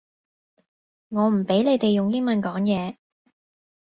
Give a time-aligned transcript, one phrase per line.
[1.09, 2.95] 我唔畀你哋用英文講嘢